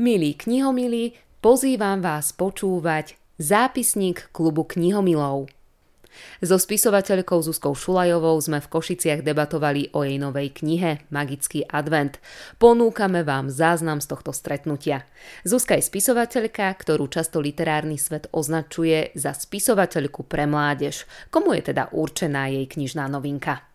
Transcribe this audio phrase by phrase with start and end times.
[0.00, 1.12] Milí knihomilí,
[1.44, 5.52] pozývam vás počúvať zápisník klubu knihomilov.
[6.40, 12.16] So spisovateľkou Zuzkou Šulajovou sme v Košiciach debatovali o jej novej knihe Magický advent.
[12.56, 15.04] Ponúkame vám záznam z tohto stretnutia.
[15.44, 21.04] Zuzka je spisovateľka, ktorú často literárny svet označuje za spisovateľku pre mládež.
[21.28, 23.68] Komu je teda určená jej knižná novinka?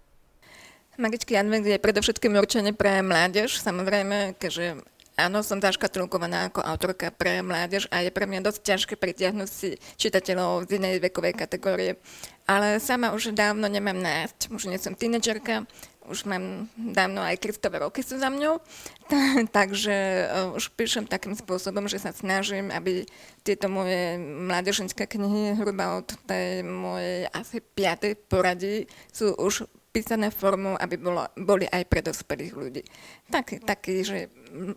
[0.97, 7.39] Magický advent je predovšetkým určený pre mládež, samozrejme, keďže Áno, som zaškatulkovaná ako autorka pre
[7.39, 11.95] mládež a je pre mňa dosť ťažké pritiahnuť si čitateľov z inej vekovej kategórie.
[12.43, 15.63] Ale sama už dávno nemám nájsť, už nie som tínedžerka,
[16.11, 18.61] už mám dávno aj kristové roky sú za mňou,
[19.57, 23.07] takže uh, už píšem takým spôsobom, že sa snažím, aby
[23.41, 30.75] tieto moje mládežnické knihy, hruba od tej mojej asi piatej poradí, sú už písané formou,
[30.75, 32.83] aby bolo, boli aj pre dospelých ľudí.
[33.31, 34.27] Tak, taký, že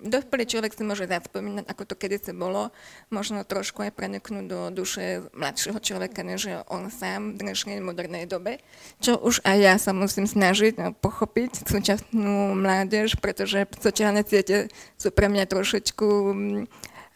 [0.06, 2.70] dospelý človek si môže zaspomínať, ako to kedysi bolo,
[3.10, 8.62] možno trošku aj preniknúť do duše mladšieho človeka, než on sám v dnešnej modernej dobe,
[9.02, 15.10] čo už aj ja sa musím snažiť no, pochopiť súčasnú mládež, pretože sociálne siete sú
[15.10, 16.62] pre mňa trošičku mm,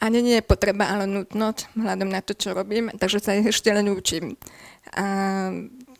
[0.03, 3.71] ani nie je potreba, ale nutnosť, hľadom na to, čo robím, takže sa ich ešte
[3.71, 4.35] len učím.
[4.99, 5.07] A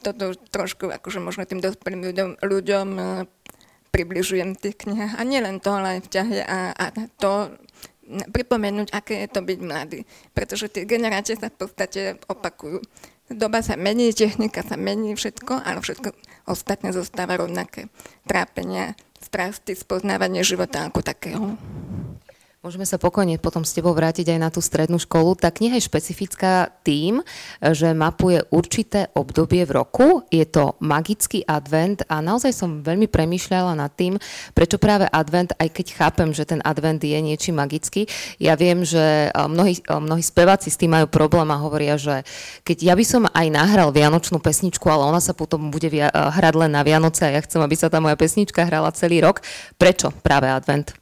[0.03, 3.03] toto trošku akože možno tým dospelým ľuďom, ľuďom e,
[3.95, 5.17] približujem tých knihách.
[5.17, 6.85] A nielen to, ale aj v ťahe a, a
[7.17, 7.55] to
[8.11, 10.01] pripomenúť, aké je to byť mladý.
[10.35, 12.83] Pretože tie generácie sa v podstate opakujú.
[13.33, 16.13] Doba sa mení, technika sa mení, všetko, ale všetko
[16.45, 17.89] ostatné zostáva rovnaké.
[18.29, 21.57] Trápenia, strasty, spoznávanie života ako takého.
[22.63, 25.35] Môžeme sa pokojne potom s tebou vrátiť aj na tú strednú školu.
[25.35, 27.19] Tá kniha je špecifická tým,
[27.59, 30.23] že mapuje určité obdobie v roku.
[30.31, 34.15] Je to magický advent a naozaj som veľmi premýšľala nad tým,
[34.55, 38.07] prečo práve advent, aj keď chápem, že ten advent je niečím magický.
[38.39, 42.23] Ja viem, že mnohí, mnohí speváci s tým majú problém a hovoria, že
[42.63, 46.71] keď ja by som aj nahral vianočnú pesničku, ale ona sa potom bude hrať len
[46.71, 49.43] na Vianoce a ja chcem, aby sa tá moja pesnička hrala celý rok,
[49.75, 51.02] prečo práve advent?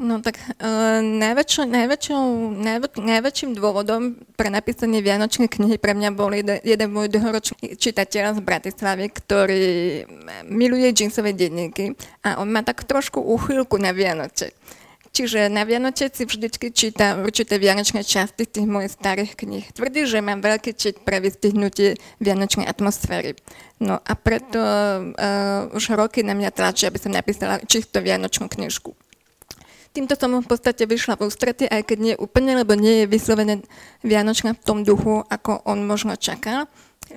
[0.00, 2.22] No tak uh, najväčšou, najväčšou,
[2.56, 8.36] najvä, najväčším dôvodom pre napísanie Vianočnej knihy pre mňa bol jeden, jeden môj dlhoročný čitateľ
[8.36, 9.64] z Bratislavy, ktorý
[10.48, 11.92] miluje džinsové denníky
[12.24, 14.56] a on má tak trošku úchylku na Vianoce.
[15.12, 19.68] Čiže na Vianoce si vždycky číta určité vianočné časti tých mojich starých kníh.
[19.68, 23.36] Tvrdí, že mám veľký čit pre vystihnutie vianočnej atmosféry.
[23.76, 28.96] No a preto uh, už roky na mňa tlačí, aby som napísala čisto vianočnú knižku.
[29.92, 33.60] Týmto som v podstate vyšla v ústrety, aj keď nie úplne, lebo nie je vyslovené
[34.00, 36.64] Vianočná v tom duchu, ako on možno čakal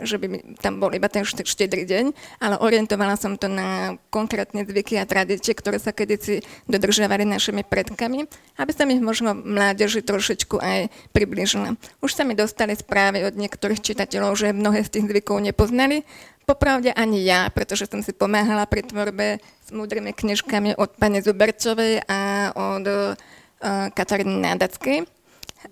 [0.04, 2.06] že by tam bol iba ten štedrý deň,
[2.42, 8.28] ale orientovala som to na konkrétne zvyky a tradície, ktoré sa kedysi dodržiavali našimi predkami,
[8.60, 11.80] aby sa mi možno mládeži trošičku aj približila.
[12.04, 16.04] Už sa mi dostali správy od niektorých čitateľov, že mnohé z tých zvykov nepoznali
[16.46, 22.06] Popravde ani ja, pretože som si pomáhala pri tvorbe s múdrymi knižkami od pani Zuberčovej
[22.06, 23.18] a od uh,
[23.90, 25.10] Kataríny Nádackej.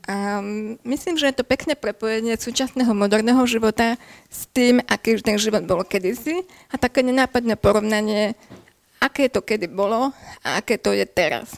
[0.07, 0.41] A
[0.83, 3.95] myslím, že je to pekné prepojenie súčasného moderného života
[4.27, 6.43] s tým, aký ten život bol kedysi
[6.73, 8.35] a také nenápadné porovnanie,
[8.99, 10.11] aké to kedy bolo
[10.43, 11.55] a aké to je teraz.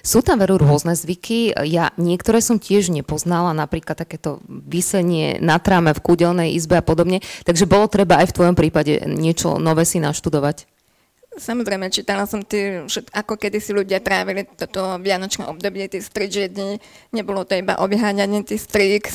[0.00, 1.52] Sú tam veru rôzne zvyky.
[1.68, 7.20] Ja niektoré som tiež nepoznala, napríklad takéto vysenie na tráme v kúdelnej izbe a podobne.
[7.44, 10.64] Takže bolo treba aj v tvojom prípade niečo nové si naštudovať.
[11.30, 12.82] Samozrejme, čítala som tie,
[13.14, 16.82] ako kedy si ľudia trávili toto vianočné obdobie, tie stričie dni.
[17.14, 19.06] Nebolo to iba obháňanie tých strík,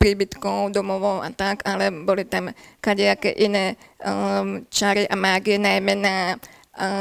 [0.00, 6.16] príbytkov, domovov a tak, ale boli tam kadejaké iné um, čary a mágie, najmä na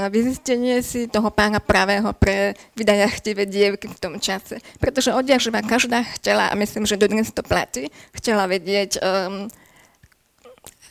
[0.09, 4.57] vyzistenie si toho pána pravého pre vydajachtivé dievky v tom čase.
[4.81, 9.45] Pretože odjak živa každá chcela, a myslím, že dodnes to platí, chcela vedieť, um,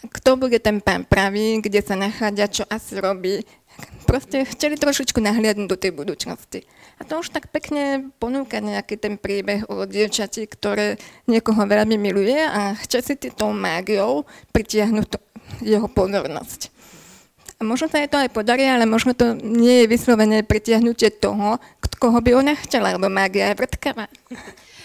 [0.06, 3.43] kto bude ten pán pravý, kde sa nachádza, čo asi robí.
[4.06, 6.62] Proste chceli trošičku nahliadnúť do tej budúcnosti.
[6.97, 12.38] A to už tak pekne ponúka nejaký ten príbeh o dievčati, ktoré niekoho veľmi miluje
[12.38, 14.25] a chce si tou mágiou
[14.55, 15.19] pritiahnuť
[15.61, 16.70] jeho pozornosť.
[17.56, 21.56] A možno sa jej to aj podarí, ale možno to nie je vyslovené pritiahnutie toho,
[21.97, 24.06] koho by ona chcela, lebo mágia je vrtkavá.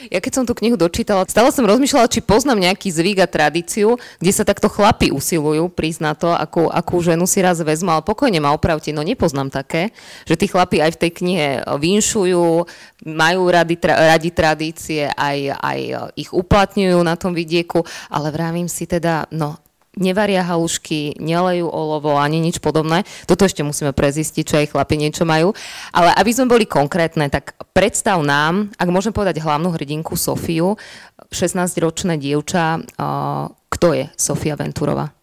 [0.10, 4.02] Ja keď som tú knihu dočítala, stále som rozmýšľala, či poznám nejaký zvyk a tradíciu,
[4.18, 8.02] kde sa takto chlapi usilujú prísť na to, akú, akú ženu si raz vezmu, ale
[8.02, 9.94] pokojne ma opravte, no nepoznám také,
[10.26, 12.66] že tí chlapi aj v tej knihe vinšujú,
[13.06, 15.80] majú radi, tra, radi tradície, aj, aj
[16.18, 19.61] ich uplatňujú na tom vidieku, ale vravím si teda, no
[20.00, 23.04] nevaria halušky, nelejú olovo ani nič podobné.
[23.28, 25.52] Toto ešte musíme prezistiť, čo aj chlapi niečo majú.
[25.92, 30.80] Ale aby sme boli konkrétne, tak predstav nám, ak môžem povedať hlavnú hrdinku Sofiu,
[31.32, 32.84] 16-ročné dievča,
[33.72, 35.21] kto je Sofia Venturová?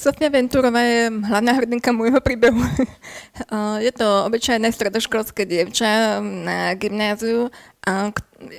[0.00, 2.56] Sofia Venturová je hlavná hrdinka môjho príbehu.
[3.84, 7.52] je to obyčajné stredoškolské dievča na gymnáziu.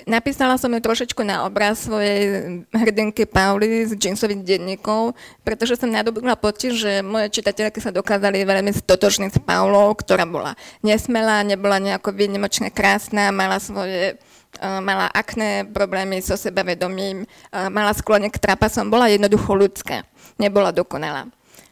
[0.06, 6.38] Napísala som ju trošičku na obraz svojej hrdinky Pauli z džinsových denníkov, pretože som nadobudla
[6.38, 10.54] pocit, že moje čitateľky sa dokázali veľmi stotočniť s Paulou, ktorá bola
[10.86, 14.22] nesmelá, nebola nejako výnimočne krásna, mala svoje
[14.62, 17.24] mala akné problémy so sebavedomím,
[17.72, 20.04] mala sklone k trapasom, bola jednoducho ľudská
[20.42, 21.30] nebola dokonalá.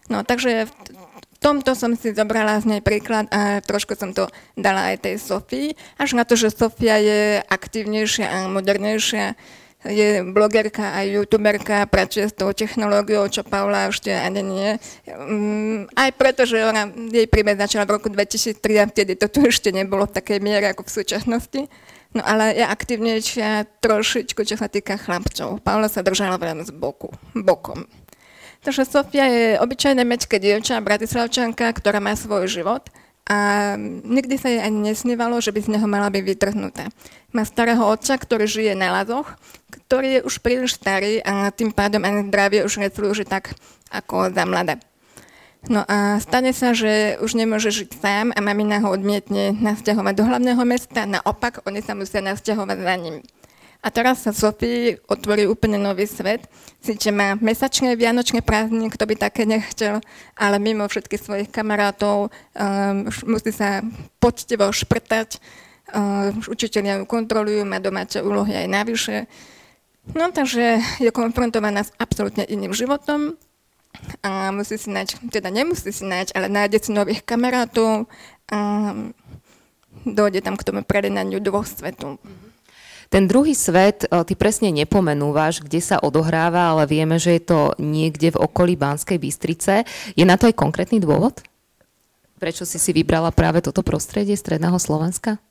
[0.09, 4.93] No takže v tomto som si zobrala z nej príklad a trošku som to dala
[4.93, 5.67] aj tej Sofii,
[5.97, 9.33] až na to, že Sofia je aktívnejšia a modernejšia,
[9.87, 14.69] je blogerka a youtuberka, pracuje s tou technológiou, čo Paula ešte ani nie.
[15.07, 19.47] Mm, aj preto, že ona, jej príbeh začala v roku 2003 a vtedy to tu
[19.47, 21.61] ešte nebolo v takej miere ako v súčasnosti.
[22.11, 25.63] No ale je aktívnejšia trošičku, čo sa týka chlapcov.
[25.63, 27.87] Paula sa držala veľmi z boku, bokom.
[28.59, 32.91] Takže Sofia je obyčajné mečké dievča, bratislavčanka, ktorá má svoj život
[33.29, 36.89] a nikdy sa jej ani nesnívalo, že by z neho mala byť vytrhnutá.
[37.31, 39.31] Má starého otca, ktorý žije na lazoch,
[39.69, 43.53] ktorý je už príliš starý a tým pádom ani zdravie už neslúži tak
[43.93, 44.81] ako za mladé.
[45.67, 50.23] No a stane sa, že už nemôže žiť sám a mamina ho odmietne nasťahovať do
[50.23, 53.19] hlavného mesta, naopak oni sa musia nasťahovať za ním.
[53.79, 56.51] A teraz sa Sofii otvorí úplne nový svet.
[56.83, 60.03] Sice má mesačné vianočné prázdniny, kto by také nechcel,
[60.35, 63.79] ale mimo všetkých svojich kamarátov um, musí sa
[64.19, 65.39] poctivo šprtať.
[65.95, 69.17] Um, učiteľia ju kontrolujú, má domáce úlohy aj navyše.
[70.11, 73.39] No takže je konfrontovaná s absolútne iným životom
[74.19, 78.11] a musí si nájsť, teda nemusí si nájsť, ale nájde si nových kamarátov
[78.51, 78.91] a
[80.03, 82.19] dojde tam k tomu predenaniu dvoch svetov.
[82.19, 82.48] Mm-hmm.
[83.09, 87.59] Ten druhý svet, e, ty presne nepomenúvaš, kde sa odohráva, ale vieme, že je to
[87.81, 89.81] niekde v okolí Banskej Bystrice.
[90.13, 91.41] Je na to aj konkrétny dôvod?
[92.37, 95.41] Prečo si si vybrala práve toto prostredie Stredného Slovenska?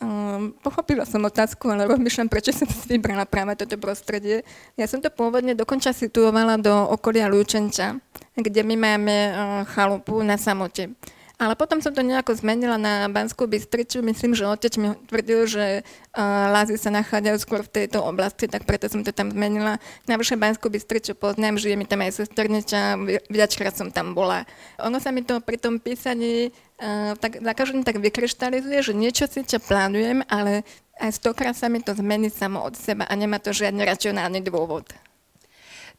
[0.00, 4.44] Um, pochopila som otázku, ale rozmýšľam, prečo som si vybrala práve toto prostredie.
[4.76, 7.96] Ja som to pôvodne dokonča situovala do okolia Lúčenča,
[8.36, 9.34] kde my máme uh,
[9.68, 10.92] chalupu na samote.
[11.40, 14.04] Ale potom som to nejako zmenila na Banskú Bystricu.
[14.04, 18.68] Myslím, že otec mi tvrdil, že uh, lázy sa nachádzajú skôr v tejto oblasti, tak
[18.68, 19.80] preto som to tam zmenila.
[20.04, 23.00] Navyše Banskú Bystricu poznám, žije mi tam aj sesterniča,
[23.32, 24.44] viackrát som tam bola.
[24.84, 29.24] Ono sa mi to pri tom písaní uh, tak za každým tak vykryštalizuje, že niečo
[29.24, 30.60] si ťa plánujem, ale
[31.00, 34.84] aj stokrát sa mi to zmení samo od seba a nemá to žiadny racionálny dôvod.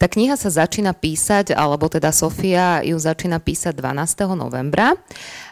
[0.02, 4.34] Tá kniha sa začína písať, alebo teda Sofia ju začína písať 12.
[4.34, 4.98] novembra.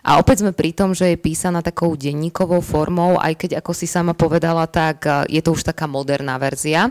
[0.01, 3.86] A opäť sme pri tom, že je písaná takou denníkovou formou, aj keď, ako si
[3.86, 6.90] sama povedala, tak e, je to už taká moderná verzia.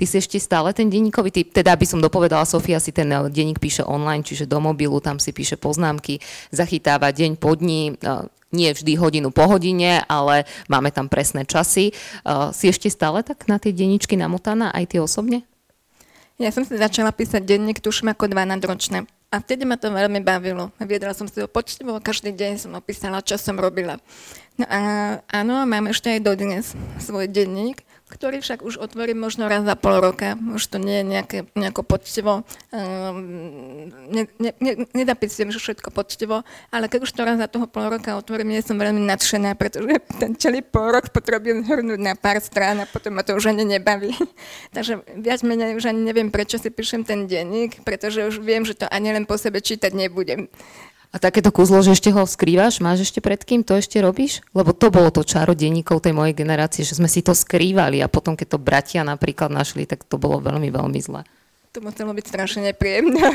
[0.00, 3.28] Ty si ešte stále ten denníkový typ, teda by som dopovedala, Sofia si ten e,
[3.28, 6.24] denník píše online, čiže do mobilu, tam si píše poznámky,
[6.56, 11.92] zachytáva deň po dni, e, nie vždy hodinu po hodine, ale máme tam presné časy.
[12.54, 15.44] si ešte stále tak na tie denníčky namotaná, aj ty osobne?
[16.34, 19.06] Ja som si začala písať denník, tuším ako 12 ročné.
[19.30, 20.74] A vtedy ma to veľmi bavilo.
[20.82, 24.02] Viedala som si ho počtivo, každý deň som opísala, čo som robila.
[24.54, 24.80] No a
[25.34, 29.98] áno, mám ešte aj dodnes svoj denník, ktorý však už otvorím možno raz za pol
[29.98, 30.38] roka.
[30.38, 32.46] Už to nie je nejaké, nejako poctivo.
[32.70, 37.90] Um, ne, ne, ne, nedapisujem všetko poctivo, ale keď už to raz za toho pol
[37.90, 42.38] roka otvorím, nie som veľmi nadšená, pretože ten celý pol rok potrebujem zhrnúť na pár
[42.38, 44.14] strán a potom ma to už ani nebaví.
[44.76, 48.78] Takže viac menej už ani neviem, prečo si píšem ten denník, pretože už viem, že
[48.78, 50.46] to ani len po sebe čítať nebudem.
[51.14, 54.42] A takéto kúzlo, že ešte ho skrývaš, máš ešte pred kým, to ešte robíš?
[54.50, 58.10] Lebo to bolo to čaro denníkov tej mojej generácie, že sme si to skrývali a
[58.10, 61.22] potom, keď to bratia napríklad našli, tak to bolo veľmi, veľmi zle.
[61.70, 63.30] To muselo byť strašne nepríjemné.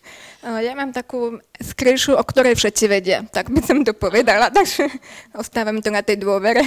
[0.68, 4.88] ja mám takú skryšu, o ktorej všetci vedia, tak by som to povedala, takže
[5.36, 6.64] ostávam to na tej dôvere.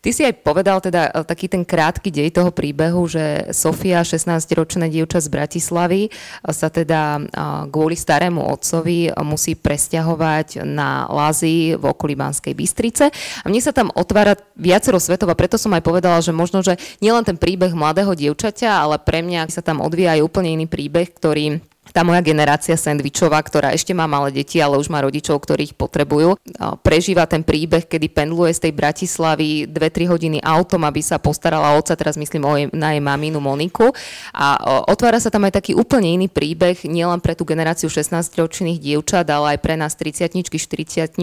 [0.00, 4.88] Ty si aj povedal teda e, taký ten krátky dej toho príbehu, že Sofia, 16-ročná
[4.88, 6.10] dievča z Bratislavy, e,
[6.56, 7.22] sa teda e,
[7.68, 13.12] kvôli starému otcovi musí presťahovať na Lazy v okolí Banskej Bystrice.
[13.44, 16.80] A mne sa tam otvára viacero svetov a preto som aj povedala, že možno, že
[17.04, 21.12] nielen ten príbeh mladého dievčaťa, ale pre mňa sa tam odvíja aj úplne iný príbeh,
[21.12, 21.60] ktorý
[21.90, 25.76] tá moja generácia sandvičová, ktorá ešte má malé deti, ale už má rodičov, ktorí ich
[25.76, 26.38] potrebujú,
[26.82, 31.94] prežíva ten príbeh, kedy pendluje z tej Bratislavy 2-3 hodiny autom, aby sa postarala otca,
[31.94, 33.90] teraz myslím o jej, na jej maminu Moniku.
[34.34, 39.28] A otvára sa tam aj taký úplne iný príbeh, nielen pre tú generáciu 16-ročných dievčat,
[39.30, 41.20] ale aj pre nás 30 40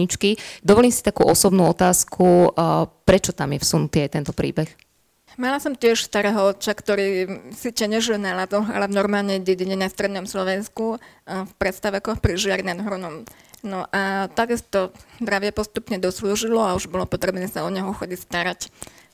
[0.64, 2.54] Dovolím si takú osobnú otázku,
[3.04, 4.87] prečo tam je vsunutý aj tento príbeh?
[5.38, 8.50] Mala som tiež starého otca, ktorý síce nežil ale
[8.90, 13.22] v normálnej dedine na strednom Slovensku, v predstavekoch pri Žiari nad Hronom.
[13.62, 14.90] No a takisto
[15.22, 18.60] zdravie postupne doslúžilo a už bolo potrebné sa o neho chodiť starať.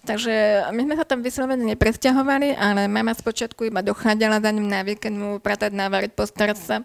[0.04, 4.80] Takže my sme sa tam vyslovene nepresťahovali, ale mama spočiatku iba dochádzala za ním na
[4.84, 6.76] víkend mu pratať, navariť, postarať sa.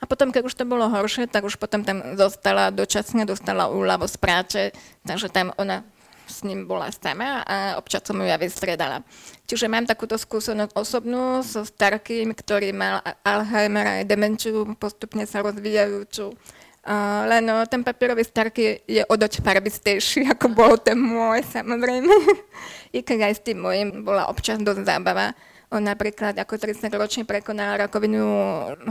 [0.00, 4.04] A potom, keď už to bolo horšie, tak už potom tam zostala dočasne, dostala úľavo
[4.04, 4.60] z práce,
[5.04, 5.80] takže tam ona
[6.26, 9.02] s ním bola sama a občas som ju ja vystredala.
[9.46, 16.34] Čiže mám takúto skúsenosť osobnú so starkým, ktorý mal Alzheimer aj demenciu postupne sa rozvíjajúcu.
[16.82, 22.10] Uh, len no, ten papierový starky je o doť farbistejší, ako bol ten môj, samozrejme.
[22.96, 25.30] I keď aj s tým môjim bola občas dosť zábava.
[25.72, 28.20] On napríklad ako 30 ročne prekonal rakovinu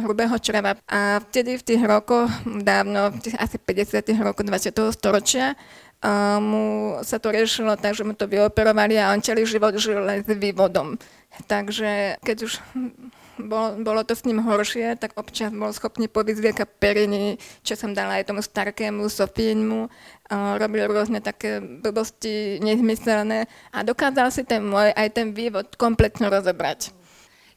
[0.01, 4.73] hrubého čreva a vtedy v tých rokoch, dávno, v tých asi 50 rokoch 20.
[4.89, 5.53] storočia,
[6.01, 10.01] a mu sa to riešilo tak, že mu to vyoperovali a on celý život žil
[10.01, 10.97] len s vývodom.
[11.45, 12.57] Takže keď už
[13.41, 18.21] bolo, bolo to s ním horšie, tak občas bol schopný povyzviekať periny, čo som dala
[18.21, 19.89] aj tomu starkému Sofínmu,
[20.57, 26.93] robil rôzne také blbosti nezmyselné a dokázal si ten môj aj ten vývod kompletne rozobrať.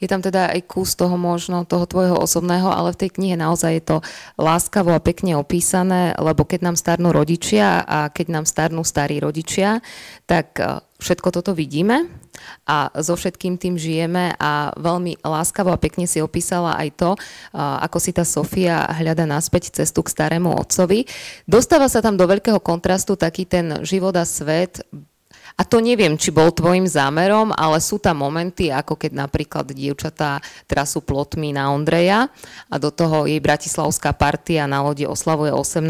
[0.04, 3.73] Je tam teda aj kus toho možno, toho tvojho osobného, ale v tej knihe naozaj
[3.73, 3.96] je to
[4.37, 9.80] láskavo a pekne opísané, lebo keď nám starnú rodičia a keď nám starnú starí rodičia,
[10.28, 12.04] tak e, všetko toto vidíme
[12.68, 17.18] a so všetkým tým žijeme a veľmi láskavo a pekne si opísala aj to, e,
[17.56, 21.08] ako si tá Sofia hľada naspäť cestu k starému otcovi.
[21.49, 24.84] Dostáva sa tam do veľkého kontrastu taký ten život a svet
[25.54, 30.42] a to neviem, či bol tvojim zámerom, ale sú tam momenty, ako keď napríklad dievčatá
[30.66, 32.26] trasú plotmi na Ondreja
[32.66, 35.87] a do toho jej bratislavská partia na lodi oslavuje 18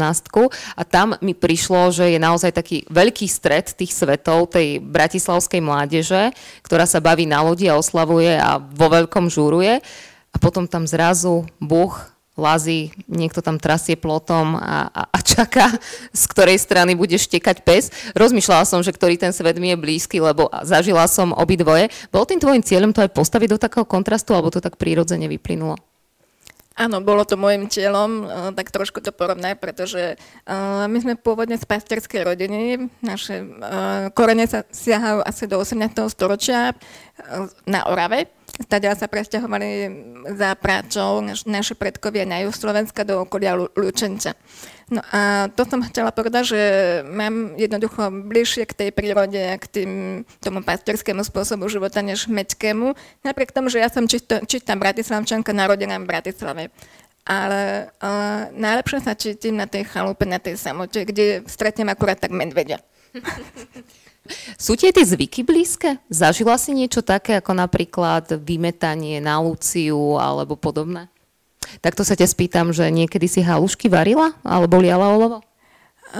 [0.77, 6.29] a tam mi prišlo, že je naozaj taký veľký stred tých svetov tej bratislavskej mládeže,
[6.61, 9.81] ktorá sa baví na lodi a oslavuje a vo veľkom žúruje.
[10.29, 11.95] A potom tam zrazu Boh
[12.35, 15.71] lazí, niekto tam trasie plotom a, a, a čaká,
[16.11, 17.89] z ktorej strany bude štekať pes.
[18.13, 21.87] Rozmýšľala som, že ktorý ten svet mi je blízky, lebo zažila som obidvoje.
[22.11, 25.79] Bol tým tvojim cieľom to aj postaviť do takého kontrastu, alebo to tak prírodzene vyplynulo?
[26.75, 31.55] Áno, bolo to môjim cieľom, eh, tak trošku to porovnať, pretože uh, my sme pôvodne
[31.55, 35.95] z pastierskej rodiny, naše uh, korene sa siahajú asi do 18.
[36.11, 36.75] storočia
[37.63, 38.27] na Orave.
[38.55, 39.69] Stadiaľ sa presťahovali
[40.31, 44.31] za práčou naš, naše predkovia na juh Slovenska do okolia Lučenca.
[44.87, 46.61] No a to som chcela povedať, že
[47.03, 49.91] mám jednoducho bližšie k tej prírode, k tým,
[50.39, 52.95] tomu pastorskému spôsobu života než meckému,
[53.25, 56.63] napriek tomu, že ja som čistá, čistá bratislavčanka narodená v Bratislave.
[57.25, 62.29] Ale uh, najlepšie sa čítim na tej chalupe, na tej samote, kde stretnem akurát tak
[62.29, 62.77] medvedia.
[64.57, 66.01] Sú tie tie zvyky blízke?
[66.09, 71.09] Zažila si niečo také, ako napríklad vymetanie na Luciu alebo podobné?
[71.81, 75.41] Takto sa ťa spýtam, že niekedy si halušky varila alebo liala olovo?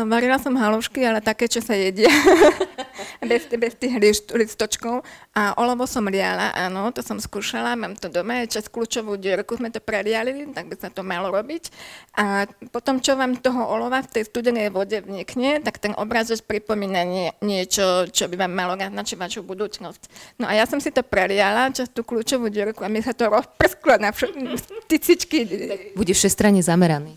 [0.04, 2.12] Varila som halušky, ale také, čo sa jedia.
[3.24, 5.08] bez, bez tých list, listočkov.
[5.32, 9.72] A olovo som liala, áno, to som skúšala, mám to doma, čas kľúčovú dierku sme
[9.72, 11.72] to preliali, tak by sa to malo robiť.
[12.20, 12.44] A
[12.76, 17.30] potom, čo vám toho olova v tej studenej vode vnikne, tak ten obrazec pripomína nie,
[17.40, 20.36] niečo, čo by vám malo naznačiť vašu budúcnosť.
[20.44, 23.32] No a ja som si to preliala, čas tú kľúčovú dierku a mi sa to
[23.32, 24.12] rozprsklo na
[24.92, 25.48] tycičky.
[25.96, 27.16] Bude všestranne zameraný.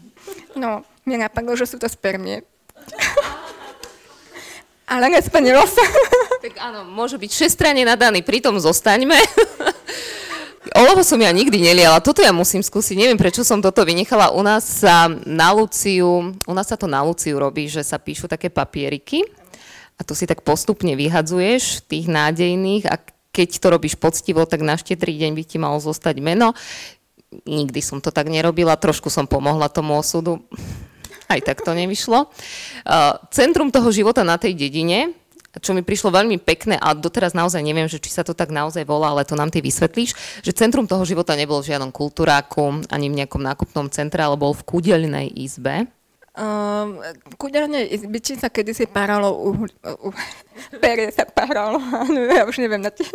[0.58, 2.44] No, mne napadlo, že sú to spermie.
[4.88, 5.84] Ale nesplnilo sa.
[6.38, 9.18] Tak áno, môže byť šestranne nadaný, pritom zostaňme.
[10.78, 14.30] Olovo som ja nikdy neliala, toto ja musím skúsiť, neviem prečo som toto vynechala.
[14.30, 18.30] U nás sa na Luciu, u nás sa to na Luciu robí, že sa píšu
[18.30, 19.26] také papieriky
[19.98, 23.02] a to si tak postupne vyhadzuješ tých nádejných a
[23.34, 26.54] keď to robíš poctivo, tak na štedrý deň by ti malo zostať meno.
[27.50, 30.38] Nikdy som to tak nerobila, trošku som pomohla tomu osudu
[31.28, 32.28] aj tak to nevyšlo.
[32.28, 35.12] Uh, centrum toho života na tej dedine,
[35.60, 38.84] čo mi prišlo veľmi pekné a doteraz naozaj neviem, že či sa to tak naozaj
[38.84, 43.06] volá, ale to nám ty vysvetlíš, že centrum toho života nebol v žiadnom kultúráku ani
[43.08, 45.88] v nejakom nákupnom centre, ale bol v kúdelnej izbe.
[46.38, 47.02] Um,
[47.34, 50.14] kúdelnej izbiči sa kedysi páralo uhlie, uh,
[50.78, 53.10] perie sa paralo, no, ja už neviem na tie.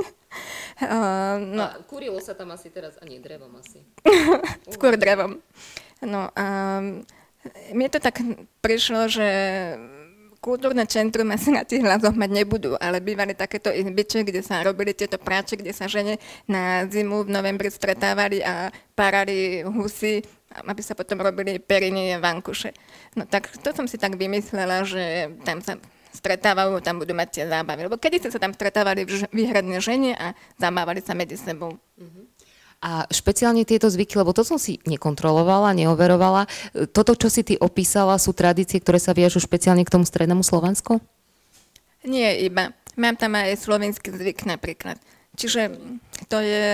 [0.83, 1.63] Uh, no.
[1.63, 3.79] A kurilo sa tam asi teraz, a nie, drevom asi.
[4.75, 5.39] Skôr drevom.
[6.03, 7.07] No, um,
[7.75, 8.21] mne to tak
[8.63, 9.27] prišlo, že
[10.43, 14.91] kultúrne centrum asi na tých hlasoch mať nebudú, ale bývali takéto izbiče, kde sa robili
[14.91, 16.19] tieto práče, kde sa žene
[16.51, 20.19] na zimu v novembri stretávali a párali husy,
[20.67, 22.75] aby sa potom robili periny vankuše.
[23.15, 25.79] No tak to som si tak vymyslela, že tam sa
[26.13, 27.89] stretávajú, tam budú mať tie zábavy.
[27.89, 31.73] Lebo kedy sa tam stretávali výhradne žene a zabávali sa medzi sebou.
[31.97, 32.23] Uh-huh.
[32.83, 36.51] A špeciálne tieto zvyky, lebo to som si nekontrolovala, neoverovala.
[36.91, 40.99] Toto, čo si ty opísala, sú tradície, ktoré sa viažú špeciálne k tomu strednému Slovensku?
[42.03, 42.75] Nie iba.
[42.99, 44.99] Mám tam aj slovenský zvyk napríklad.
[45.39, 45.73] Čiže
[46.29, 46.67] to je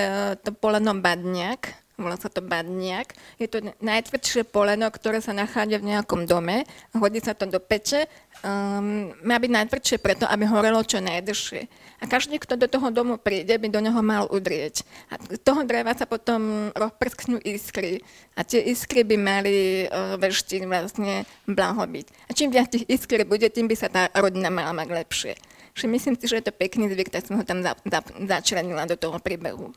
[0.44, 3.14] to poleno badniak, volá sa to badniak.
[3.38, 6.64] Je to najtvrdšie poleno, ktoré sa nachádza v nejakom dome,
[6.96, 8.08] hodí sa to do peče
[8.44, 11.62] um, má byť najtvrdšie preto, aby horelo čo najdržšie.
[12.00, 14.88] A každý, kto do toho domu príde, by do neho mal udrieť.
[15.12, 18.00] A toho dreva sa potom rozprsknú iskry.
[18.40, 22.08] A tie iskry by mali uh, veštiť vlastne blahobyt.
[22.28, 25.34] A čím viac tých iskry bude, tým by sa tá rodina mala mať lepšie.
[25.76, 28.88] Čiže myslím si, že je to pekný zvyk, tak som ho tam za, za, začlenila
[28.88, 29.72] do toho príbehu.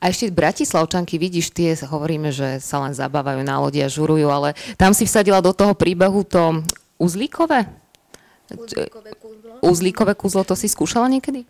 [0.00, 4.52] A ešte Bratislavčanky, vidíš, tie hovoríme, že sa len zabávajú na lodi a žurujú, ale
[4.76, 6.60] tam si vsadila do toho príbehu to
[6.96, 7.68] Uzlíkové?
[8.52, 9.52] Uzlíkové kúzlo.
[9.60, 11.44] Uzlíkové kúzlo, to si skúšala niekedy?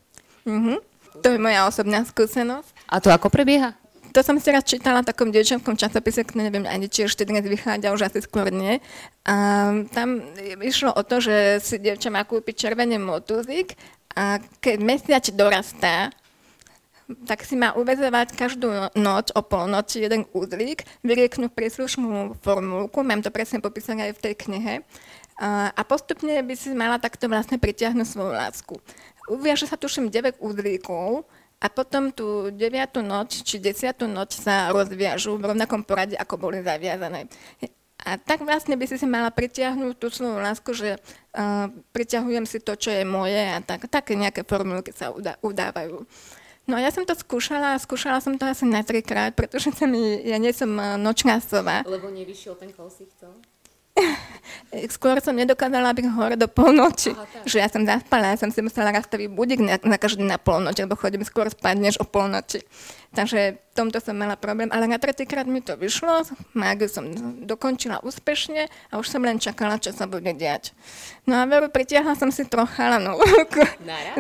[0.47, 0.79] Uh-huh.
[1.23, 2.71] To je moja osobná skúsenosť.
[2.91, 3.75] A to ako prebieha?
[4.17, 7.45] To som si raz čítala v takom dievčanskom časopise, ktorý neviem ani, či ešte dnes
[7.45, 8.81] vychádza, už asi skôr nie.
[9.29, 9.37] A
[9.93, 10.25] tam
[10.65, 13.76] išlo o to, že si dievča má kúpiť červený motúzik
[14.17, 16.17] a keď mesiac dorastá,
[17.26, 23.30] tak si má uvezovať každú noc o polnoci jeden úzlík, vyrieknúť príslušnú formulku, mám to
[23.30, 24.75] presne popísané aj v tej knihe,
[25.76, 28.75] a postupne by si mala takto vlastne pritiahnuť svoju lásku.
[29.28, 31.28] Uviaže sa tuším 9 údlíkov
[31.60, 33.04] a potom tú 9.
[33.04, 34.00] noc či 10.
[34.08, 37.28] noc sa rozviažu v rovnakom poradí, ako boli zaviazané.
[38.06, 42.62] A tak vlastne by si si mala pritiahnuť tú svoju lásku, že uh, priťahujem si
[42.62, 46.06] to, čo je moje a tak, také nejaké formulky sa udá, udávajú.
[46.66, 50.35] No ja som to skúšala, skúšala som to asi na trikrát, pretože sa mi, ja
[50.35, 50.66] nie som
[50.99, 51.87] nočná sova.
[51.87, 53.30] Lebo nevyšiel ten, koho si chcel?
[54.92, 57.16] Skôr som nedokázala byť hore do polnoči.
[57.16, 60.37] Aha, že ja som zaspala, ja som si musela nastaviť budík na, na každý na
[60.37, 62.60] polnoč, lebo chodím skôr spať než o polnoči.
[63.17, 67.09] Takže tomto som mala problém, ale na tretíkrát mi to vyšlo, mágiu som
[67.49, 70.76] dokončila úspešne a už som len čakala, čo sa bude diať.
[71.25, 73.17] No a veru, pritiahla som si trocha no,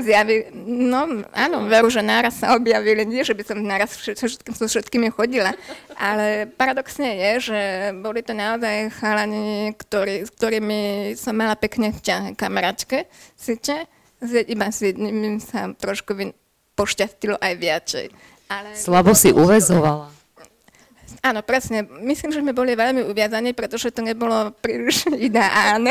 [0.00, 4.64] zjavi, no áno, veru, že náraz sa objavili, nie, že by som naraz všetkým, so
[4.64, 5.52] všetkými chodila,
[5.96, 7.60] ale paradoxne je, že
[8.00, 13.88] boli to naozaj chalani, ktorý, s ktorými som mala pekne ťah kamarátke, síce,
[14.24, 16.16] iba s jedným sa trošku
[16.76, 18.35] pošťastilo aj viacej.
[18.46, 18.78] Ale...
[18.78, 20.16] Slabo si uväzovala.
[21.26, 21.82] Áno, presne.
[22.06, 25.90] Myslím, že sme boli veľmi uviazaní, pretože to nebolo príliš ideálne.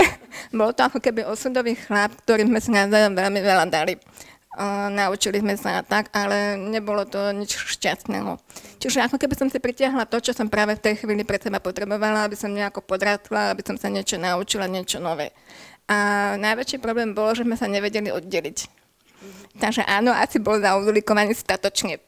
[0.55, 3.99] Bolo to ako keby osudový chlap, ktorým sme sa navzájom veľmi veľa dali.
[4.55, 8.39] Uh, naučili sme sa tak, ale nebolo to nič šťastného.
[8.79, 11.59] Čiže ako keby som si pritiahla to, čo som práve v tej chvíli pre seba
[11.59, 15.35] potrebovala, aby som nejako podratla, aby som sa niečo naučila, niečo nové.
[15.91, 18.57] A najväčší problém bolo, že sme sa nevedeli oddeliť.
[19.59, 21.99] Takže áno, asi bol zauzlikovaný statočne.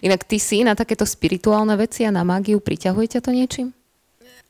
[0.00, 3.68] Inak ty si na takéto spirituálne veci a na mágiu priťahuje ťa to niečím?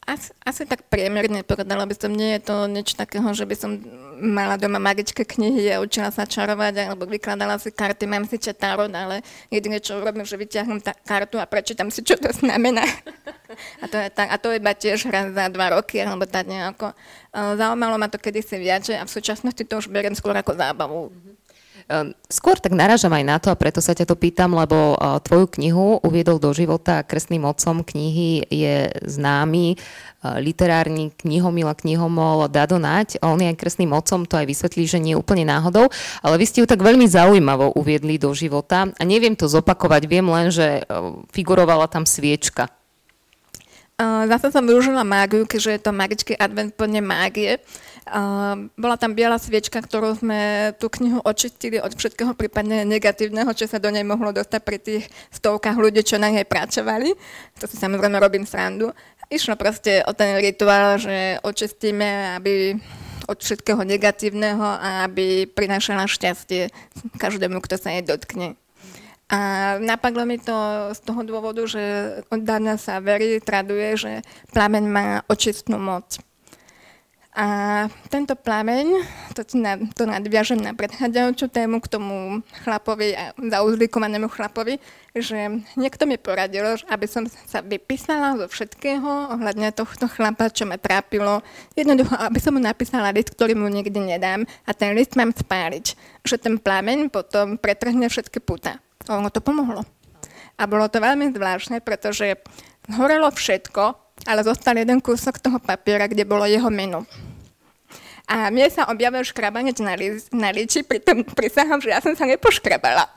[0.01, 3.77] Asi, asi tak priemerne povedala by som, nie je to niečo takého, že by som
[4.17, 8.89] mala doma magické knihy a učila sa čarovať, alebo vykladala si karty, mám si četárod,
[8.91, 9.21] ale
[9.53, 12.83] jedine, čo urobím, že vyťahnem tá kartu a prečítam si, čo to znamená.
[13.83, 16.97] A to je, tak, a to iba tiež raz za dva roky, alebo tak nejako.
[17.37, 21.13] Zaujímalo ma to kedysi viacej a v súčasnosti to už beriem skôr ako zábavu.
[21.13, 21.40] Mm-hmm.
[21.91, 24.95] Ehm, skôr tak naražam aj na to a preto sa ťa to pýtam, lebo
[25.27, 29.75] tvoju knihu uviedol do života krstným otcom knihy je známy
[30.23, 33.19] literárny knihomil a knihomol Dado Nať.
[33.27, 35.91] On je aj krstným otcom, to aj vysvetlí, že nie úplne náhodou,
[36.23, 40.31] ale vy ste ju tak veľmi zaujímavo uviedli do života a neviem to zopakovať, viem
[40.31, 40.87] len, že
[41.35, 42.71] figurovala tam sviečka.
[44.01, 47.61] Zase som využila mágiu, keďže je to magický advent plne mágie.
[48.75, 53.77] Bola tam biela sviečka, ktorú sme tú knihu očistili od všetkého prípadne negatívneho, čo sa
[53.77, 57.13] do nej mohlo dostať pri tých stovkách ľudí, čo na nej pracovali.
[57.61, 58.91] To si samozrejme robím srandu.
[59.31, 62.75] Išlo proste o ten rituál, že očistíme, aby
[63.31, 66.67] od všetkého negatívneho a aby prinášala šťastie
[67.15, 68.59] každému, kto sa jej dotkne.
[69.31, 70.55] A napadlo mi to
[70.91, 71.79] z toho dôvodu, že
[72.35, 74.13] od dávna sa verí, traduje, že
[74.51, 76.19] plameň má očistnú moc.
[77.31, 79.07] A tento plameň,
[79.39, 79.47] to,
[79.95, 84.83] to nadviažem na predchádzajúcu tému k tomu chlapovi, zauzlikovanému chlapovi,
[85.15, 90.75] že niekto mi poradil, aby som sa vypísala zo všetkého ohľadne tohto chlapa, čo ma
[90.75, 91.39] trápilo.
[91.79, 95.95] Jednoducho, aby som mu napísala list, ktorý mu nikdy nedám a ten list mám spáliť.
[96.27, 98.83] Že ten plameň potom pretrhne všetky puta.
[99.09, 99.87] Ono to pomohlo.
[100.61, 102.37] A bolo to veľmi zvláštne, pretože
[102.93, 103.97] horelo všetko,
[104.29, 107.09] ale zostal jeden kúsok toho papiera, kde bolo jeho meno.
[108.31, 112.29] A mne sa objavil škrabanec na, li- na liči, pritom prisahám, že ja som sa
[112.29, 113.09] nepoškrabala.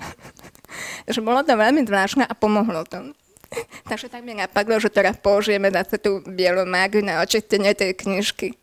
[1.13, 3.13] že bolo to veľmi zvláštne a pomohlo to.
[3.89, 8.57] Takže tak mi napadlo, že teraz použijeme zase tú bielu mágiu na očistenie tej knižky.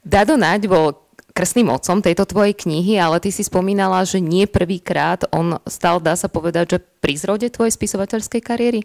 [0.00, 0.96] Dado Naď bol
[1.40, 6.12] krstným otcom tejto tvojej knihy, ale ty si spomínala, že nie prvýkrát on stal, dá
[6.12, 8.84] sa povedať, že pri zrode tvojej spisovateľskej kariéry?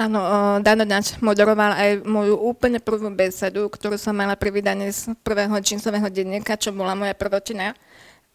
[0.00, 0.16] Áno,
[0.64, 5.60] Dano Nač moderoval aj moju úplne prvú besedu, ktorú som mala pri vydaní z prvého
[5.60, 7.76] džinsového denníka, čo bola moja prvotina.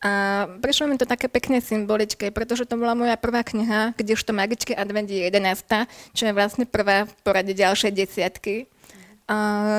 [0.03, 4.77] A prišlo mi to také pekné symboličke, pretože to bola moja prvá kniha, kdežto Magičky
[4.77, 8.67] advent je 11, čo je vlastne prvá v porade ďalšej desiatky.
[9.23, 9.37] A,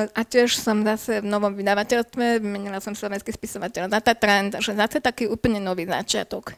[0.09, 4.97] a tiež som zase v novom vydavateľstve, vymenila som slovenský spisovateľ za Tatran, takže zase
[4.97, 6.57] taký úplne nový začiatok.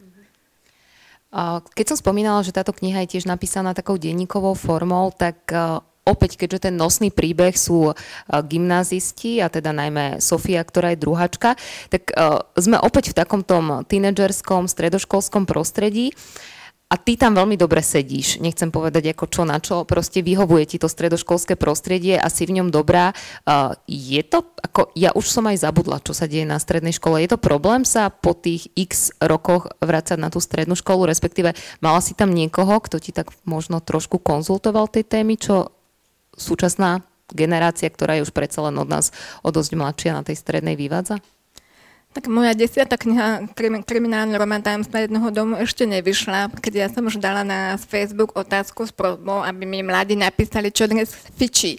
[1.76, 6.40] Keď som spomínala, že táto kniha je tiež napísaná takou denníkovou formou, tak e, opäť,
[6.40, 7.94] keďže ten nosný príbeh sú e,
[8.48, 11.60] gymnázisti, a teda najmä Sofia, ktorá je druhačka,
[11.92, 16.16] tak e, sme opäť v takom tom tínedžerskom, stredoškolskom prostredí.
[16.88, 20.78] A ty tam veľmi dobre sedíš, nechcem povedať ako čo na čo, proste vyhovuje ti
[20.80, 23.12] to stredoškolské prostredie a si v ňom dobrá.
[23.44, 27.20] Uh, je to, ako ja už som aj zabudla, čo sa deje na strednej škole.
[27.20, 32.00] Je to problém sa po tých x rokoch vrácať na tú strednú školu, respektíve mala
[32.00, 35.76] si tam niekoho, kto ti tak možno trošku konzultoval tej témy, čo
[36.40, 39.12] súčasná generácia, ktorá je už predsa len od nás
[39.44, 41.20] o dosť mladšia na tej strednej vyvádza?
[42.16, 47.06] Tak moja desiatá kniha krim, Kriminálny román tajomstva jednoho domu ešte nevyšla, keď ja som
[47.06, 51.78] už dala na Facebook otázku s prosbou, aby mi mladí napísali, čo dnes fičí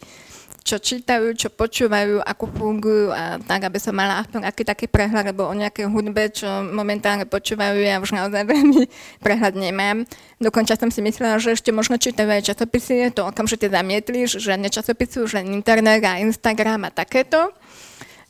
[0.69, 5.33] čo čítajú, čo počúvajú, ako fungujú a tak, aby som mala aspoň aký taký prehľad,
[5.33, 8.85] lebo o nejaké hudbe, čo momentálne počúvajú, ja už naozaj veľmi
[9.25, 10.05] prehľad nemám.
[10.37, 14.69] Dokonca som si myslela, že ešte možno čítajú aj časopisy, to okamžite zamietli, že žiadne
[14.69, 17.49] časopisy, už len internet a Instagram a takéto.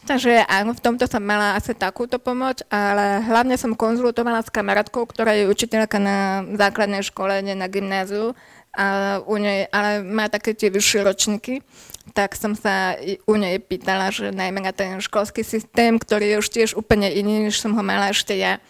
[0.07, 5.05] Takže áno, v tomto som mala asi takúto pomoc, ale hlavne som konzultovala s kamarátkou,
[5.05, 8.33] ktorá je učiteľka na základnej škole, nie na gymnáziu,
[8.79, 11.67] a u nej, ale má také tie vyššie ročníky,
[12.15, 12.95] tak som sa
[13.27, 17.49] u nej pýtala, že najmä na ten školský systém, ktorý je už tiež úplne iný,
[17.49, 18.63] než som ho mala ešte ja.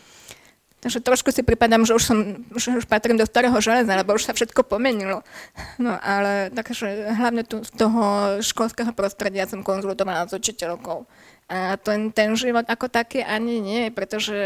[0.79, 2.19] Takže trošku si pripadám, že už, som,
[2.55, 5.27] že už patrím do starého železa, lebo už sa všetko pomenilo.
[5.83, 8.03] No ale takže hlavne tu z toho
[8.39, 11.03] školského prostredia som konzultovala s učiteľkou.
[11.51, 14.39] A ten, ten život ako taký ani nie, pretože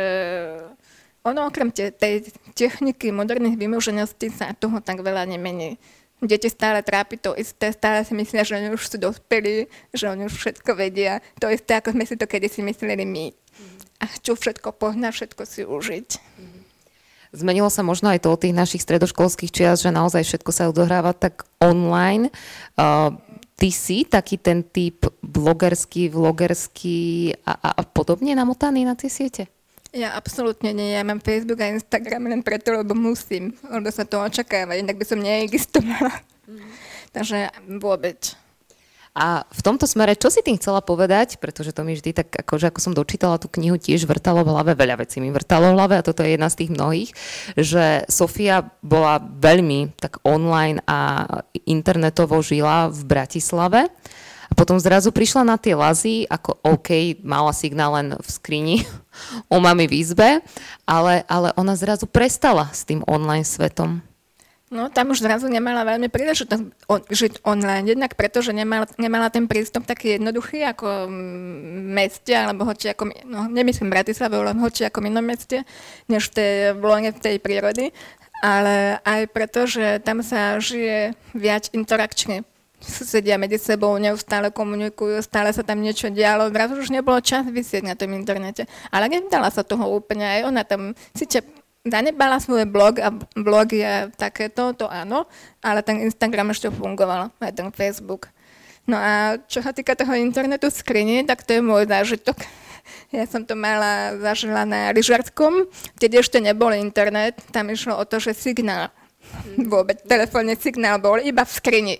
[1.20, 5.76] ono okrem te, tej techniky moderných vymožeností sa toho tak veľa nemení.
[6.22, 10.30] Deti stále trápi to isté, stále si myslia, že oni už sú dospelí, že oni
[10.30, 11.18] už všetko vedia.
[11.42, 13.41] To isté, ako sme si to kedy si mysleli my
[14.02, 16.08] a chcú všetko pohnať, všetko si užiť.
[17.32, 21.16] Zmenilo sa možno aj to od tých našich stredoškolských čias, že naozaj všetko sa odohráva
[21.16, 22.28] tak online.
[22.76, 23.16] Uh,
[23.56, 29.48] ty si taký ten typ blogerský, vlogerský a, a, a podobne namotaný na tie siete?
[29.96, 30.92] Ja absolútne nie.
[30.92, 33.56] Ja mám Facebook a Instagram len preto, lebo musím.
[33.64, 36.12] Lebo sa to očakáva, inak by som neexistovala.
[36.48, 36.68] Mm.
[37.12, 37.38] Takže
[37.80, 38.36] vôbec.
[39.12, 42.72] A v tomto smere, čo si tým chcela povedať, pretože to mi vždy tak, akože
[42.72, 45.94] ako som dočítala tú knihu, tiež vrtalo v hlave, veľa vecí mi vrtalo v hlave
[46.00, 47.10] a toto je jedna z tých mnohých,
[47.52, 51.28] že Sofia bola veľmi tak online a
[51.68, 53.92] internetovo žila v Bratislave
[54.48, 58.76] a potom zrazu prišla na tie lazy, ako OK, mala signál len v skrini
[59.52, 60.44] o mami v izbe,
[60.88, 64.00] ale, ale ona zrazu prestala s tým online svetom.
[64.72, 66.64] No, tam už zrazu nemala veľmi príležitosť
[67.12, 71.16] žiť online, jednak preto, že nemala, nemala ten prístup taký jednoduchý ako v
[71.92, 75.68] meste, alebo hoči ako, no nemyslím Bratislave, ale hoči ako inom meste,
[76.08, 77.92] než v tej vlone tej prírody,
[78.40, 82.48] ale aj preto, že tam sa žije viac interakčne
[82.82, 87.86] sedia medzi sebou, neustále komunikujú, stále sa tam niečo dialo, zrazu už nebolo čas vysieť
[87.86, 88.66] na tom internete.
[88.90, 91.46] Ale nevdala sa toho úplne, aj ona tam síce
[91.82, 95.26] zanebala svoj blog a blog je takéto, to áno,
[95.58, 98.30] ale ten Instagram ešte fungoval, aj ten Facebook.
[98.86, 102.38] No a čo sa týka toho internetu skrini, tak to je môj zážitok.
[103.14, 108.18] Ja som to mala zažila na lyžarskom, kde ešte nebol internet, tam išlo o to,
[108.18, 108.90] že signál,
[109.70, 111.96] vôbec telefónny signál bol iba v skrini.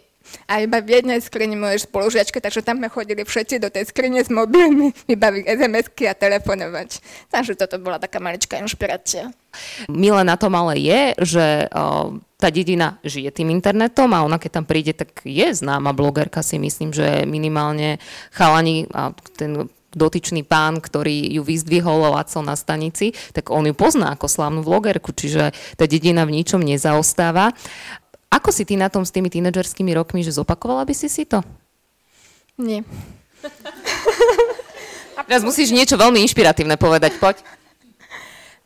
[0.47, 4.23] A iba v jednej skrini mojej spolužiačky, takže tam sme chodili všetci do tej skrine
[4.23, 7.03] s mobilmi, vybaviť SMS-ky a telefonovať.
[7.31, 9.31] Takže toto bola taká maličká inšpirácia.
[9.93, 14.63] Milé na tom ale je, že o, tá dedina žije tým internetom a ona keď
[14.63, 18.01] tam príde, tak je známa blogerka si myslím, že minimálne
[18.33, 24.17] chalani a ten dotyčný pán, ktorý ju vyzdvihol Laco na stanici, tak on ju pozná
[24.17, 27.53] ako slávnu vlogerku, čiže tá dedina v ničom nezaostáva.
[28.33, 31.45] Ako si ty na tom s tými tínedžerskými rokmi, že zopakovala by si si to?
[32.57, 32.81] Nie.
[35.29, 37.45] Teraz musíš niečo veľmi inšpiratívne povedať, poď.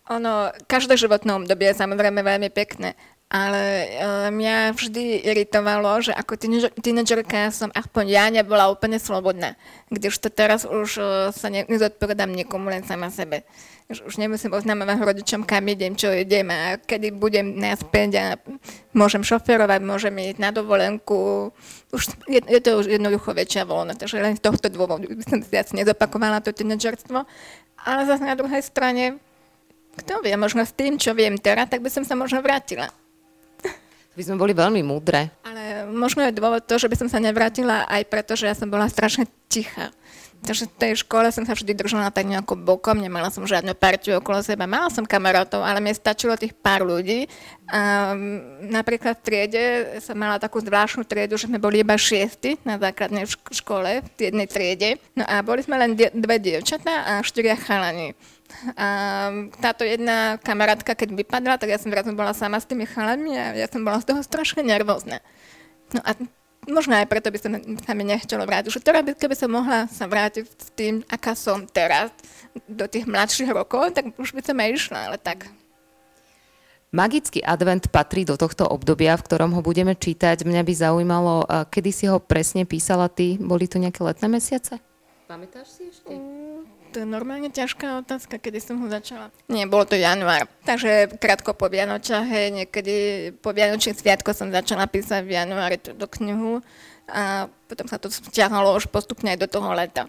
[0.06, 2.94] Ono, každé životné obdobie je samozrejme veľmi pekné,
[3.26, 6.38] ale uh, mňa vždy iritovalo, že ako
[6.78, 9.58] tínedžerka som aspoň ja nebola úplne slobodná.
[9.90, 13.42] Kdežto teraz už uh, sa ne, nezodpovedám nikomu, len sama sebe.
[13.86, 18.24] Už, už nemusím oznamovať rodičom, kam idem, čo idem a kedy budem naspäť a
[18.90, 21.54] môžem šoferovať, môžem ísť na dovolenku.
[21.94, 25.38] Už je, je to už jednoducho väčšia voľna, takže len z tohto dôvodu by som
[25.38, 27.22] si asi nezopakovala to tínedžerstvo.
[27.86, 29.22] Ale zase na druhej strane,
[30.02, 32.90] kto vie, možno s tým, čo viem teraz, tak by som sa možno vrátila
[34.16, 35.28] by sme boli veľmi múdre.
[35.44, 38.72] Ale možno je dôvod to, že by som sa nevrátila aj preto, že ja som
[38.72, 39.92] bola strašne tichá.
[40.46, 44.22] Takže v tej škole som sa vždy držala tak nejako bokom, nemala som žiadnu partiu
[44.22, 47.26] okolo seba, mala som kamarátov, ale mi stačilo tých pár ľudí.
[47.66, 48.14] A
[48.62, 49.64] napríklad v triede
[49.98, 54.46] som mala takú zvláštnu triedu, že sme boli iba šiesti na základnej škole, v jednej
[54.46, 55.02] triede.
[55.18, 58.14] No a boli sme len dve dievčatá a štyria chalani.
[58.78, 58.88] A
[59.58, 63.58] táto jedna kamarátka, keď vypadla, tak ja som zrazu bola sama s tými chalami a
[63.58, 65.18] ja som bola z toho strašne nervózna.
[65.90, 66.14] No a
[66.68, 67.52] možno aj preto by som
[67.82, 68.68] sa mi nechcelo vrátiť.
[68.70, 72.10] Už teraz, keby som mohla sa vrátiť s tým, aká som teraz,
[72.64, 75.44] do tých mladších rokov, tak už by som aj išla, ale tak.
[76.94, 80.46] Magický advent patrí do tohto obdobia, v ktorom ho budeme čítať.
[80.46, 81.34] Mňa by zaujímalo,
[81.68, 83.36] kedy si ho presne písala ty?
[83.36, 84.80] Boli to nejaké letné mesiace?
[85.26, 86.14] Pamätáš si ešte?
[86.14, 86.45] Mm,
[86.96, 89.28] to je normálne ťažká otázka, kedy som ho začala.
[89.52, 90.48] Nie, bolo to január.
[90.64, 92.94] Takže krátko po Vianoča, hej, niekedy
[93.36, 96.64] po Vianočných sviatko som začala písať v januári túto knihu
[97.04, 100.08] a potom sa to stiahalo už postupne aj do toho leta.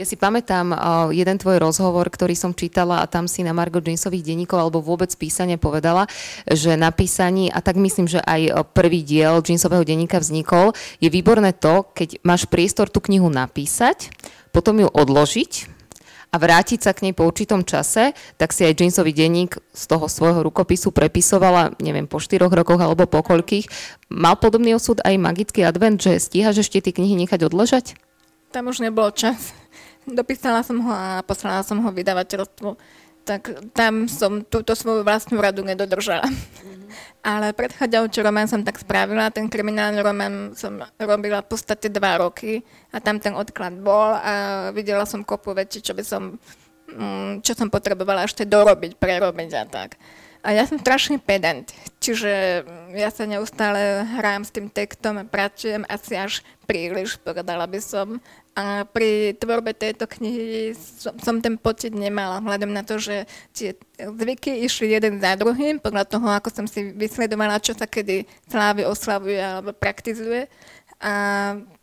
[0.00, 3.84] Ja si pamätám uh, jeden tvoj rozhovor, ktorý som čítala a tam si na Margo
[3.84, 6.08] Jeansových denníkov alebo vôbec písanie povedala,
[6.48, 10.72] že na písaní, a tak myslím, že aj prvý diel Jeansového denníka vznikol,
[11.04, 14.08] je výborné to, keď máš priestor tú knihu napísať,
[14.52, 15.80] potom ju odložiť
[16.30, 20.06] a vrátiť sa k nej po určitom čase, tak si aj Jeansový denník z toho
[20.06, 23.66] svojho rukopisu prepisovala, neviem, po štyroch rokoch alebo po koľkých.
[24.14, 27.98] Mal podobný osud aj magický advent, že stíhaš ešte tie knihy nechať odležať?
[28.54, 29.50] Tam už nebol čas.
[30.06, 32.70] Dopísala som ho a poslala som ho vydavateľstvu.
[33.24, 36.26] Tak tam som túto svoju vlastnú radu nedodržala.
[36.26, 36.80] Mm-hmm.
[37.20, 42.64] Ale predchádzajúci román som tak spravila, ten kriminálny román som robila v podstate dva roky
[42.90, 44.32] a tam ten odklad bol a
[44.72, 46.40] videla som kopu veci, čo by som,
[46.90, 50.00] mm, čo som potrebovala ešte dorobiť, prerobiť a tak.
[50.40, 51.68] A ja som strašný pedant,
[52.00, 52.64] čiže
[52.96, 58.16] ja sa neustále hrám s tým textom a pracujem asi až príliš, povedala by som.
[58.56, 63.76] A pri tvorbe tejto knihy som, som ten pocit nemala, hľadom na to, že tie
[64.00, 68.88] zvyky išli jeden za druhým, podľa toho, ako som si vysledovala, čo sa kedy slávy
[68.88, 70.48] oslavuje alebo praktizuje.
[71.04, 71.12] A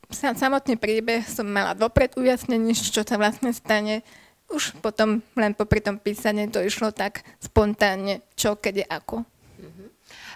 [0.09, 4.01] samotný príbeh som mala vopred ujasnenie, čo sa vlastne stane
[4.47, 9.27] už potom len popri tom písaní to išlo tak spontánne, čo, kedy, ako.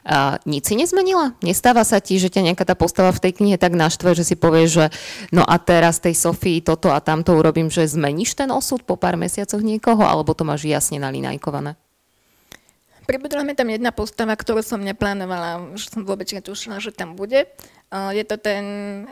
[0.02, 1.38] A nic si nezmenila?
[1.46, 4.34] Nestáva sa ti, že ťa nejaká tá postava v tej knihe tak naštve, že si
[4.34, 4.86] povieš, že
[5.30, 9.14] no a teraz tej Sofii toto a tamto urobím, že zmeníš ten osud po pár
[9.14, 11.78] mesiacoch niekoho, alebo to máš jasne nalinajkované?
[13.06, 17.46] Pribudila mi tam jedna postava, ktorú som neplánovala, že som vôbec netušila, že tam bude.
[17.94, 18.64] Je to ten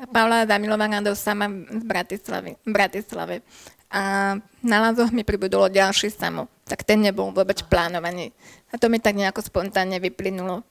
[0.09, 2.57] Paula Damilovaná do sama v Bratislave.
[2.65, 3.45] Bratislave
[3.89, 6.45] a na Lazoch mi pribudolo ďalší samo.
[6.69, 8.29] Tak ten nebol vôbec plánovaný.
[8.69, 10.61] A to mi tak nejako spontánne vyplynulo.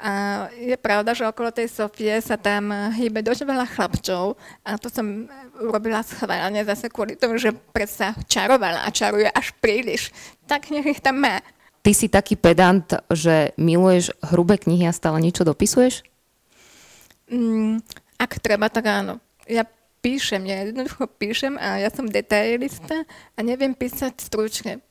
[0.00, 4.90] A je pravda, že okolo tej Sofie sa tam hýbe dosť veľa chlapčov a to
[4.90, 5.30] som
[5.60, 10.12] urobila schválne zase kvôli tomu, že predsa čarovala a čaruje až príliš.
[10.44, 11.40] Tak nech ich tam má.
[11.80, 16.04] Ty si taký pedant, že miluješ hrubé knihy a stále niečo dopisuješ?
[17.30, 17.80] Mm,
[18.18, 19.22] ak treba, tak áno.
[19.46, 19.64] Ja
[20.00, 24.82] píšem, ja jednoducho píšem a ja som detailista a neviem písať stručne.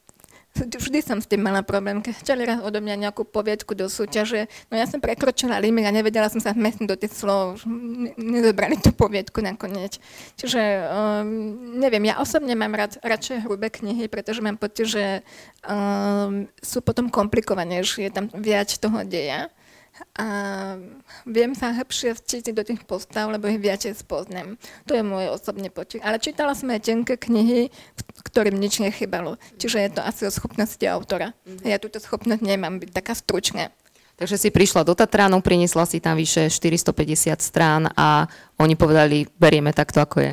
[0.57, 4.49] Vždy som s tým mala problém, keď chceli raz odo mňa nejakú poviedku do súťaže,
[4.73, 7.61] no ja som prekročila limit a nevedela som sa vmestniť do tých slov,
[8.17, 10.01] nezobrali tú poviedku nakoniec.
[10.33, 11.27] Čiže um,
[11.77, 15.05] neviem, ja osobne mám rád, radšej hrubé knihy, pretože mám pocit, že
[15.61, 19.53] um, sú potom komplikovanejšie, tam viac toho deja
[20.17, 20.27] a
[21.25, 24.57] viem sa lepšie vcítiť do tých postav, lebo ich viacej spoznám.
[24.89, 26.01] To je môj osobný počet.
[26.01, 27.69] Ale čítala som aj tenké knihy,
[28.25, 29.37] ktorým nič nechybalo.
[29.61, 31.33] Čiže je to asi o schopnosti autora.
[31.45, 31.69] Mm-hmm.
[31.69, 33.69] Ja túto schopnosť nemám byť taká stručná.
[34.17, 38.25] Takže si prišla do Tatránu, priniesla si tam vyše 450 strán a
[38.57, 40.31] oni povedali, berieme takto, ako je.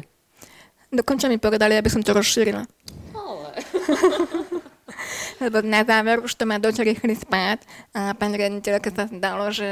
[0.89, 2.65] Dokonca mi povedali, aby som to rozšírila.
[3.13, 3.51] Ale.
[5.43, 9.51] lebo na záver už to má dosť rýchly spád a pán riaditeľ, keď sa zdalo,
[9.51, 9.67] že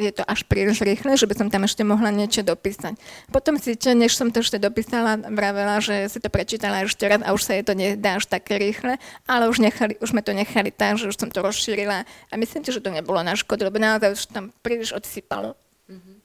[0.00, 2.96] je to až príliš rýchle, že by som tam ešte mohla niečo dopísať.
[3.28, 7.34] Potom si, než som to ešte dopísala, vravela, že si to prečítala ešte raz a
[7.36, 8.96] už sa jej to nedá až také rýchle,
[9.28, 12.64] ale už, nechali, už sme to nechali tak, že už som to rozšírila a myslím
[12.64, 15.52] si, že to nebolo na škodu, lebo naozaj už tam príliš odsypalo.
[15.88, 16.16] Mm-hmm.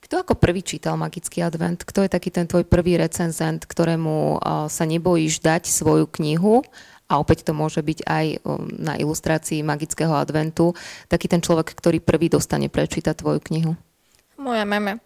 [0.00, 1.86] Kto ako prvý čítal Magický advent?
[1.86, 6.66] Kto je taký ten tvoj prvý recenzent, ktorému sa nebojíš dať svoju knihu
[7.10, 10.78] a opäť to môže byť aj um, na ilustrácii magického adventu,
[11.10, 13.74] taký ten človek, ktorý prvý dostane prečítať tvoju knihu?
[14.38, 15.02] Moja mama.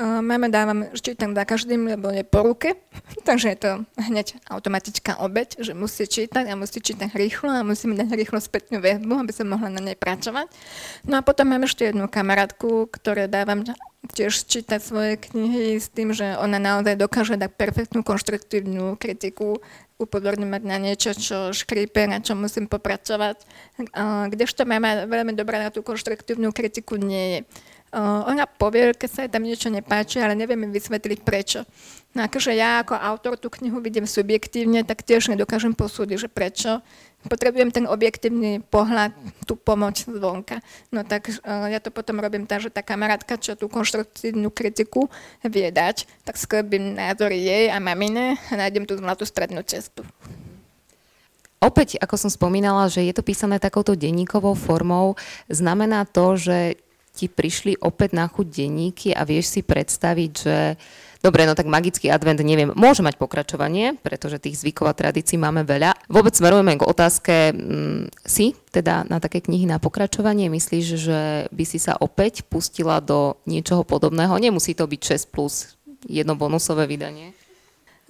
[0.00, 2.80] Mame dávam, čítam za každým, lebo je po ruke,
[3.28, 7.84] takže je to hneď automatická obeď, že musí čítať a musí čítať rýchlo a musí
[7.92, 10.48] mi dať rýchlo spätnú väzbu, aby som mohla na nej pracovať.
[11.04, 13.68] No a potom mám ešte jednu kamarátku, ktoré dávam
[14.16, 19.60] tiež čítať svoje knihy s tým, že ona naozaj dokáže dať perfektnú konštruktívnu kritiku
[20.04, 23.42] upozorňovať na niečo, čo škrípe, na čo musím popracovať.
[24.28, 27.40] Kdežto mama veľmi dobrá na tú konštruktívnu kritiku nie je.
[27.92, 31.68] Ona povie, keď sa jej tam niečo nepáči, ale neviem mi vysvetliť prečo.
[32.16, 36.80] No akože ja ako autor tú knihu vidím subjektívne, tak tiež nedokážem posúdiť, že prečo.
[37.22, 39.12] Potrebujem ten objektívny pohľad,
[39.44, 40.64] tú pomoc zvonka.
[40.88, 45.12] No tak ja to potom robím tak, že tá kamarátka, čo tú konštruktívnu kritiku
[45.44, 50.00] vie dať, tak sklepím názory jej a mamine a nájdem tú zlatú strednú cestu.
[51.62, 55.14] Opäť, ako som spomínala, že je to písané takouto denníkovou formou,
[55.46, 56.74] znamená to, že
[57.12, 60.58] ti prišli opäť na chuť denníky a vieš si predstaviť, že
[61.22, 65.62] Dobre, no tak magický advent, neviem, môže mať pokračovanie, pretože tých zvykov a tradícií máme
[65.62, 65.94] veľa.
[66.10, 71.20] Vôbec smerujeme k otázke, m, mm, si teda na také knihy na pokračovanie, myslíš, že
[71.54, 74.34] by si sa opäť pustila do niečoho podobného?
[74.42, 75.78] Nemusí to byť 6 plus
[76.10, 77.38] jedno bonusové vydanie?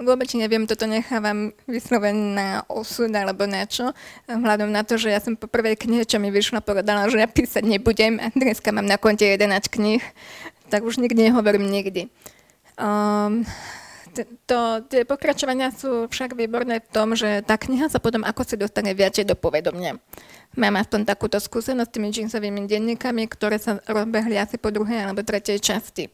[0.00, 3.92] Vôbec neviem, toto nechávam vyslovene na osud alebo na čo.
[4.24, 7.28] Hľadom na to, že ja som po prvej knihe, čo mi vyšla, povedala, že ja
[7.28, 10.00] písať nebudem a dneska mám na konte 11 knih,
[10.72, 12.08] tak už nikdy nehovorím nikdy.
[12.80, 13.44] Um,
[14.48, 18.56] to, tie pokračovania sú však výborné v tom, že tá kniha sa potom ako si
[18.60, 19.96] dostane viacej do povedomia.
[20.52, 25.24] Mám aspoň takúto skúsenosť s tými džinsovými denníkami, ktoré sa rozbehli asi po druhej alebo
[25.24, 26.12] tretej časti.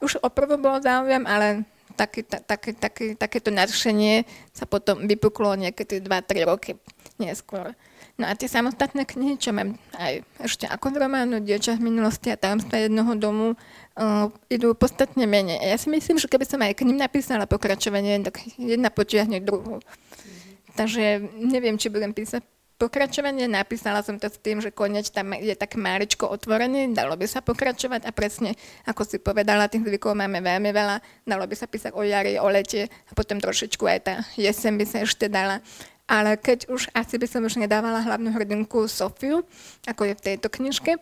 [0.00, 6.02] Už o prvú bolo záujem, ale také, také, také, takéto nadšenie sa potom vypuklo niekedy
[6.02, 6.76] 2-3 roky
[7.16, 7.72] neskôr.
[8.14, 12.30] No a tie samostatné knihy, čo mám aj ešte ako z románu Dieča v minulosti
[12.30, 15.58] a tajomstva jednoho domu, uh, idú podstatne menej.
[15.58, 19.82] Ja si myslím, že keby som aj k ním napísala pokračovanie, tak jedna potiahne druhú.
[19.82, 20.78] Mm-hmm.
[20.78, 21.04] Takže
[21.42, 23.46] neviem, či budem písať pokračovanie.
[23.46, 27.40] Napísala som to s tým, že koniec tam je tak máličko otvorený, dalo by sa
[27.40, 30.96] pokračovať a presne, ako si povedala, tých zvykov máme veľmi veľa.
[31.24, 34.84] Dalo by sa písať o jari, o lete a potom trošičku aj tá jesen by
[34.84, 35.62] sa ešte dala.
[36.04, 39.40] Ale keď už, asi by som už nedávala hlavnú hrdinku Sofiu,
[39.88, 41.00] ako je v tejto knižke,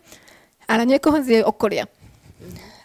[0.63, 1.91] ale niekoho z jej okolia.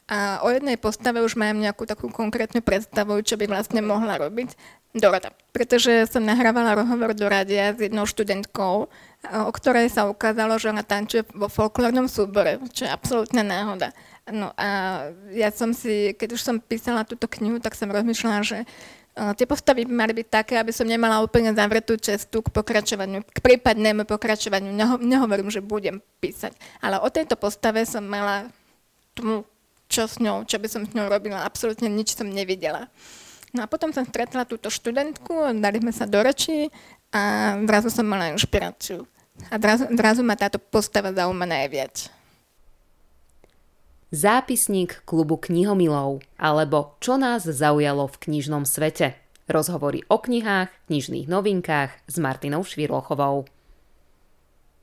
[0.09, 4.57] A o jednej postave už mám nejakú takú konkrétnu predstavu, čo by vlastne mohla robiť.
[4.97, 5.31] Dorota.
[5.53, 8.89] Pretože som nahrávala rozhovor do radia s jednou študentkou,
[9.29, 13.93] o ktorej sa ukázalo, že ona tančuje vo folklórnom súbore, čo je absolútna náhoda.
[14.33, 14.69] No a
[15.33, 18.65] ja som si, keď už som písala túto knihu, tak som rozmýšľala, že
[19.37, 24.07] tie postavy mali byť také, aby som nemala úplne zavretú cestu k pokračovaniu, k prípadnému
[24.07, 24.71] pokračovaniu.
[24.73, 26.55] Neho, nehovorím, že budem písať.
[26.79, 28.47] Ale o tejto postave som mala
[29.13, 29.43] tomu
[29.89, 31.43] čo s ňou, čo by som s ňou robila.
[31.43, 32.87] Absolútne nič som nevidela.
[33.57, 36.69] No a potom som stretla túto študentku, dali sme sa do reči
[37.09, 39.09] a zrazu som mala inšpiráciu.
[39.49, 42.13] A zrazu, zrazu ma táto postava zaujíma najviac.
[44.09, 49.17] Zápisník klubu knihomilov alebo Čo nás zaujalo v knižnom svete.
[49.49, 53.49] Rozhovory o knihách, knižných novinkách s Martinou Švirlochovou.